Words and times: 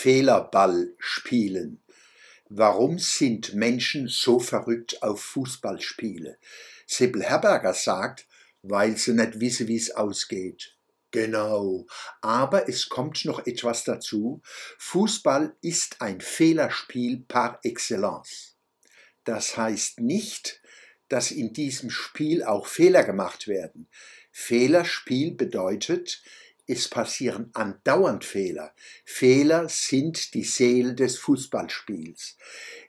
Fehlerball 0.00 0.94
spielen. 1.00 1.82
Warum 2.48 3.00
sind 3.00 3.54
Menschen 3.54 4.06
so 4.06 4.38
verrückt 4.38 5.02
auf 5.02 5.20
Fußballspiele? 5.20 6.38
Sibyl 6.86 7.24
Herberger 7.24 7.74
sagt, 7.74 8.28
weil 8.62 8.96
sie 8.96 9.12
nicht 9.12 9.40
wissen, 9.40 9.66
wie 9.66 9.76
es 9.76 9.90
ausgeht. 9.90 10.76
Genau, 11.10 11.84
aber 12.20 12.68
es 12.68 12.88
kommt 12.88 13.24
noch 13.24 13.44
etwas 13.44 13.82
dazu. 13.82 14.40
Fußball 14.78 15.56
ist 15.62 16.00
ein 16.00 16.20
Fehlerspiel 16.20 17.24
par 17.26 17.58
excellence. 17.64 18.54
Das 19.24 19.56
heißt 19.56 19.98
nicht, 19.98 20.62
dass 21.08 21.32
in 21.32 21.52
diesem 21.52 21.90
Spiel 21.90 22.44
auch 22.44 22.68
Fehler 22.68 23.02
gemacht 23.02 23.48
werden. 23.48 23.88
Fehlerspiel 24.30 25.34
bedeutet, 25.34 26.22
es 26.70 26.86
passieren 26.86 27.48
andauernd 27.54 28.24
Fehler. 28.26 28.74
Fehler 29.06 29.70
sind 29.70 30.34
die 30.34 30.44
Seele 30.44 30.94
des 30.94 31.16
Fußballspiels. 31.16 32.36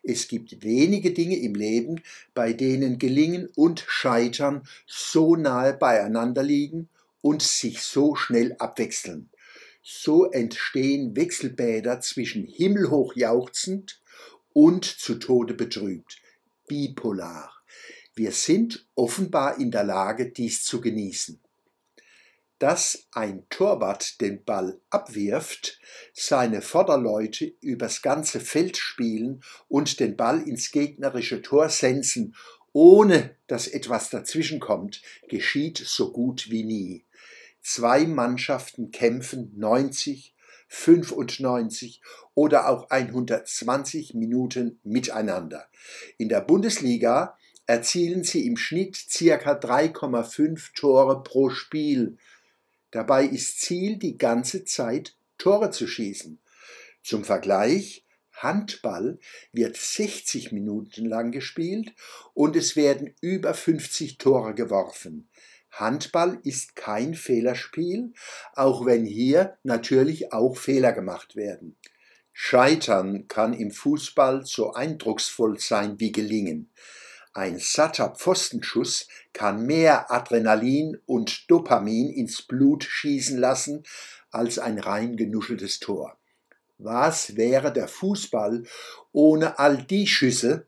Es 0.03 0.27
gibt 0.27 0.63
wenige 0.63 1.11
Dinge 1.11 1.37
im 1.37 1.55
Leben, 1.55 2.03
bei 2.33 2.51
denen 2.51 2.99
Gelingen 2.99 3.47
und 3.55 3.85
Scheitern 3.87 4.67
so 4.85 5.37
nahe 5.37 5.73
beieinander 5.73 6.43
liegen 6.43 6.89
und 7.21 7.41
sich 7.41 7.81
so 7.81 8.15
schnell 8.15 8.53
abwechseln. 8.59 9.29
So 9.81 10.29
entstehen 10.29 11.15
Wechselbäder 11.15 12.01
zwischen 12.01 12.45
himmelhoch 12.45 13.15
jauchzend 13.15 14.01
und 14.51 14.83
zu 14.83 15.15
Tode 15.15 15.53
betrübt, 15.53 16.17
bipolar. 16.67 17.53
Wir 18.13 18.33
sind 18.33 18.85
offenbar 18.95 19.57
in 19.57 19.71
der 19.71 19.85
Lage, 19.85 20.29
dies 20.31 20.65
zu 20.65 20.81
genießen 20.81 21.39
dass 22.59 23.07
ein 23.11 23.45
Torwart 23.49 24.21
den 24.21 24.43
Ball 24.43 24.79
abwirft, 24.89 25.79
seine 26.13 26.61
Vorderleute 26.61 27.53
übers 27.61 28.01
ganze 28.01 28.41
Feld 28.41 28.77
spielen 28.77 29.41
und 29.69 29.99
den 29.99 30.17
Ball 30.17 30.47
ins 30.47 30.71
gegnerische 30.71 31.41
Tor 31.41 31.69
sensen, 31.69 32.35
ohne 32.73 33.35
dass 33.47 33.67
etwas 33.67 34.09
dazwischenkommt, 34.09 35.01
geschieht 35.27 35.77
so 35.77 36.11
gut 36.11 36.51
wie 36.51 36.63
nie. 36.63 37.05
Zwei 37.61 38.05
Mannschaften 38.05 38.91
kämpfen 38.91 39.53
90, 39.55 40.35
95 40.67 42.01
oder 42.35 42.69
auch 42.69 42.89
120 42.89 44.13
Minuten 44.13 44.79
miteinander. 44.83 45.67
In 46.17 46.29
der 46.29 46.41
Bundesliga 46.41 47.37
erzielen 47.65 48.23
sie 48.23 48.45
im 48.45 48.57
Schnitt 48.57 48.95
circa 48.95 49.53
3,5 49.53 50.73
Tore 50.75 51.23
pro 51.23 51.49
Spiel, 51.49 52.17
Dabei 52.91 53.25
ist 53.25 53.61
Ziel 53.61 53.97
die 53.97 54.17
ganze 54.17 54.65
Zeit 54.65 55.15
Tore 55.37 55.71
zu 55.71 55.87
schießen. 55.87 56.39
Zum 57.03 57.23
Vergleich, 57.23 58.05
Handball 58.33 59.19
wird 59.51 59.77
60 59.77 60.51
Minuten 60.51 61.05
lang 61.05 61.31
gespielt 61.31 61.93
und 62.33 62.55
es 62.55 62.75
werden 62.75 63.13
über 63.21 63.53
50 63.53 64.17
Tore 64.17 64.55
geworfen. 64.55 65.29
Handball 65.71 66.39
ist 66.43 66.75
kein 66.75 67.13
Fehlerspiel, 67.13 68.13
auch 68.53 68.85
wenn 68.85 69.05
hier 69.05 69.57
natürlich 69.63 70.33
auch 70.33 70.57
Fehler 70.57 70.93
gemacht 70.93 71.35
werden. 71.35 71.77
Scheitern 72.31 73.27
kann 73.27 73.53
im 73.53 73.71
Fußball 73.71 74.45
so 74.45 74.73
eindrucksvoll 74.73 75.59
sein 75.59 75.99
wie 75.99 76.11
gelingen. 76.11 76.71
Ein 77.33 77.59
satter 77.59 78.09
Pfostenschuss 78.09 79.07
kann 79.33 79.65
mehr 79.65 80.11
Adrenalin 80.11 80.97
und 81.05 81.49
Dopamin 81.49 82.09
ins 82.09 82.41
Blut 82.41 82.83
schießen 82.83 83.37
lassen 83.37 83.83
als 84.31 84.57
ein 84.57 84.79
rein 84.79 85.15
genuscheltes 85.15 85.79
Tor. 85.79 86.17
Was 86.79 87.35
wäre 87.35 87.71
der 87.71 87.87
Fußball 87.87 88.63
ohne 89.11 89.59
all 89.59 89.83
die 89.83 90.07
Schüsse, 90.07 90.65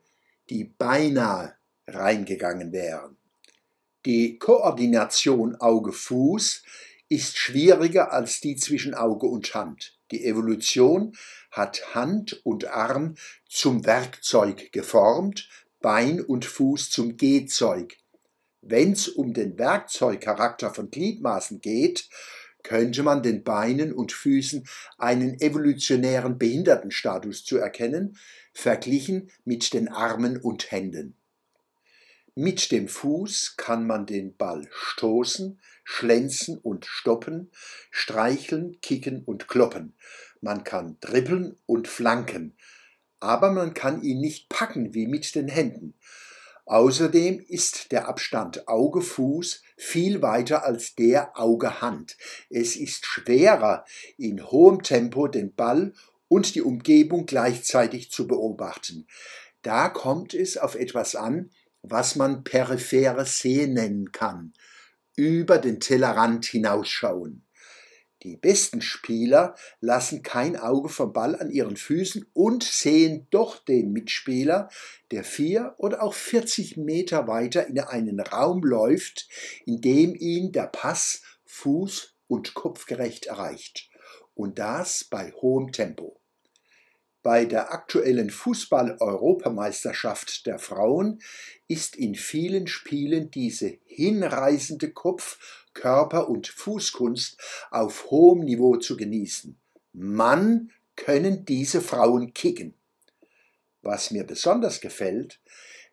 die 0.50 0.66
beinahe 0.66 1.56
reingegangen 1.88 2.72
wären? 2.72 3.18
Die 4.06 4.38
Koordination 4.38 5.56
Auge-Fuß 5.56 6.64
ist 7.08 7.38
schwieriger 7.38 8.12
als 8.12 8.40
die 8.40 8.56
zwischen 8.56 8.94
Auge 8.94 9.28
und 9.28 9.53
Hand. 9.53 9.97
Die 10.12 10.25
Evolution 10.25 11.16
hat 11.52 11.96
Hand 11.96 12.41
und 12.44 12.68
Arm 12.68 13.16
zum 13.47 13.85
Werkzeug 13.85 14.72
geformt, 14.72 15.50
Bein 15.81 16.22
und 16.22 16.46
Fuß 16.46 16.90
zum 16.92 17.18
Gehzeug. 17.18 17.97
Wenn's 18.62 19.08
um 19.08 19.34
den 19.34 19.58
Werkzeugcharakter 19.58 20.74
von 20.74 20.92
Gliedmaßen 20.92 21.62
geht, 21.62 22.08
könnte 22.64 23.02
man 23.02 23.24
den 23.24 23.44
Beinen 23.44 23.91
und 23.91 24.12
Füßen 24.12 24.68
einen 25.00 25.41
evolutionären 25.41 26.38
Behindertenstatus 26.38 27.44
zuerkennen, 27.44 28.18
verglichen 28.53 29.31
mit 29.46 29.74
den 29.74 29.90
Armen 29.90 30.38
und 30.38 30.72
Händen. 30.72 31.16
Mit 32.36 32.72
dem 32.72 32.88
Fuß 32.88 33.58
kann 33.58 33.86
man 33.88 34.06
den 34.06 34.38
Ball 34.38 34.70
stoßen, 34.72 35.59
schlänzen 35.84 36.58
und 36.58 36.86
stoppen, 36.86 37.52
streicheln, 37.90 38.80
kicken 38.81 39.24
und 39.24 39.47
kloppen. 39.47 39.96
Man 40.40 40.64
kann 40.64 40.97
dribbeln 41.02 41.58
und 41.66 41.88
flanken, 41.88 42.56
aber 43.22 43.52
man 43.52 43.74
kann 43.74 44.02
ihn 44.02 44.20
nicht 44.20 44.50
packen 44.50 44.94
wie 44.94 45.08
mit 45.08 45.34
den 45.36 45.48
Händen. 45.48 45.94
Außerdem 46.66 47.40
ist 47.48 47.92
der 47.92 48.08
Abstand 48.08 48.68
Auge-Fuß 48.68 49.62
viel 49.78 50.22
weiter 50.22 50.64
als 50.64 50.96
der 50.96 51.40
Auge-Hand. 51.40 52.18
Es 52.50 52.76
ist 52.76 53.06
schwerer, 53.06 53.86
in 54.18 54.44
hohem 54.52 54.84
Tempo 54.84 55.28
den 55.28 55.54
Ball 55.54 55.94
und 56.28 56.56
die 56.56 56.62
Umgebung 56.62 57.26
gleichzeitig 57.26 58.12
zu 58.12 58.28
beobachten. 58.28 59.08
Da 59.64 59.90
kommt 59.90 60.34
es 60.34 60.58
auf 60.58 60.76
etwas 60.76 61.16
an, 61.16 61.52
was 61.82 62.16
man 62.16 62.44
periphere 62.44 63.26
Sehen 63.26 63.74
nennen 63.74 64.12
kann. 64.12 64.53
Über 65.16 65.58
den 65.58 65.80
Tellerrand 65.80 66.46
hinausschauen. 66.46 67.46
Die 68.24 68.38
besten 68.38 68.82
Spieler 68.82 69.56
lassen 69.80 70.22
kein 70.22 70.56
Auge 70.56 70.90
vom 70.90 71.12
Ball 71.12 71.36
an 71.36 71.50
ihren 71.50 71.76
Füßen 71.76 72.30
und 72.34 72.64
sehen 72.64 73.28
doch 73.32 73.64
den 73.64 73.92
Mitspieler, 73.92 74.70
der 75.09 75.24
vier 75.24 75.74
oder 75.78 76.04
auch 76.04 76.14
40 76.14 76.78
Meter 76.78 77.28
weiter 77.28 77.66
in 77.66 77.80
einen 77.80 78.20
Raum 78.20 78.64
läuft, 78.64 79.28
in 79.66 79.82
dem 79.82 80.14
ihn 80.14 80.52
der 80.52 80.68
Pass 80.68 81.24
fuß- 81.48 82.09
und 82.28 82.54
kopfgerecht 82.54 83.26
erreicht. 83.26 83.90
Und 84.36 84.59
das 84.59 85.03
bei 85.03 85.32
hohem 85.32 85.72
Tempo. 85.72 86.22
Bei 87.24 87.46
der 87.46 87.72
aktuellen 87.72 88.32
Fußball-Europameisterschaft 88.32 90.48
der 90.48 90.58
Frauen 90.58 91.22
ist 91.68 91.96
in 91.96 92.16
vielen 92.16 92.66
Spielen 92.66 93.30
diese 93.30 93.78
hinreißende 93.86 94.92
Kopf-, 94.92 95.60
Körper- 95.74 96.30
und 96.30 96.48
Fußkunst 96.48 97.40
auf 97.72 98.09
hohem 98.12 98.42
Niveau 98.42 98.78
zu 98.78 98.98
genießen. 98.98 99.59
Mann 99.94 100.72
können 100.96 101.46
diese 101.46 101.82
Frauen 101.82 102.34
kicken. 102.34 102.74
Was 103.82 104.12
mir 104.12 104.24
besonders 104.24 104.82
gefällt, 104.82 105.42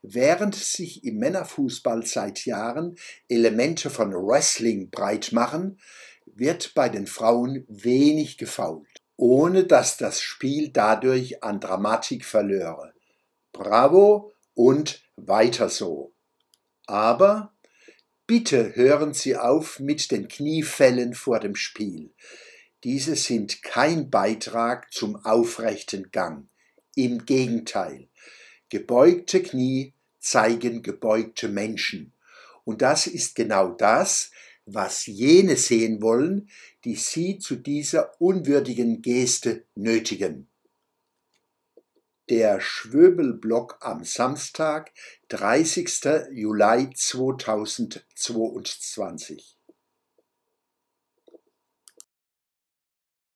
während 0.02 0.54
sich 0.54 1.04
im 1.04 1.18
Männerfußball 1.18 2.04
seit 2.04 2.44
Jahren 2.44 2.96
Elemente 3.28 3.90
von 3.90 4.12
Wrestling 4.12 4.90
breit 4.90 5.32
machen, 5.32 5.80
wird 6.26 6.74
bei 6.74 6.88
den 6.88 7.06
Frauen 7.06 7.64
wenig 7.68 8.38
gefault 8.38 8.86
ohne 9.18 9.64
dass 9.64 9.96
das 9.96 10.22
Spiel 10.22 10.70
dadurch 10.70 11.42
an 11.42 11.58
Dramatik 11.60 12.24
verlöre. 12.24 12.94
Bravo 13.52 14.32
und 14.54 15.02
weiter 15.16 15.68
so. 15.68 16.14
Aber 16.86 17.52
bitte 18.28 18.76
hören 18.76 19.14
Sie 19.14 19.36
auf 19.36 19.80
mit 19.80 20.12
den 20.12 20.28
Kniefällen 20.28 21.14
vor 21.14 21.40
dem 21.40 21.56
Spiel. 21.56 22.12
Diese 22.84 23.16
sind 23.16 23.62
kein 23.62 24.10
Beitrag 24.10 24.92
zum 24.92 25.16
aufrechten 25.16 26.10
Gang. 26.12 26.46
Im 26.94 27.24
Gegenteil. 27.24 28.08
Gebeugte 28.68 29.42
Knie 29.42 29.94
zeigen 30.20 30.82
gebeugte 30.82 31.48
Menschen. 31.48 32.12
Und 32.64 32.82
das 32.82 33.06
ist 33.06 33.34
genau 33.34 33.70
das, 33.70 34.30
was 34.66 35.06
jene 35.06 35.56
sehen 35.56 36.02
wollen, 36.02 36.50
die 36.84 36.96
sie 36.96 37.38
zu 37.38 37.56
dieser 37.56 38.20
unwürdigen 38.20 39.00
Geste 39.00 39.64
nötigen. 39.74 40.47
Der 42.30 42.60
Schwöbelblock 42.60 43.78
am 43.80 44.04
Samstag, 44.04 44.92
30. 45.28 46.28
Juli 46.30 46.90
2022 46.94 49.57